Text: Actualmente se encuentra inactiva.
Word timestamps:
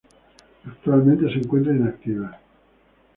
Actualmente 0.65 1.31
se 1.31 1.37
encuentra 1.37 1.75
inactiva. 1.75 2.35